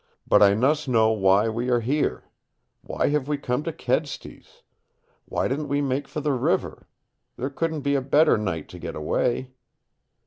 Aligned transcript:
But 0.25 0.41
I 0.41 0.55
must 0.55 0.87
know 0.87 1.11
why 1.11 1.47
we 1.47 1.69
are 1.69 1.79
here. 1.81 2.23
Why 2.81 3.09
have 3.09 3.27
we 3.27 3.37
come 3.37 3.61
to 3.61 3.71
Kedsty's? 3.71 4.63
Why 5.25 5.47
didn't 5.47 5.67
we 5.67 5.79
make 5.79 6.07
for 6.07 6.21
the 6.21 6.33
river? 6.33 6.87
There 7.37 7.51
couldn't 7.51 7.81
be 7.81 7.93
a 7.93 8.01
better 8.01 8.35
night 8.35 8.67
to 8.69 8.79
get 8.79 8.95
away." 8.95 9.51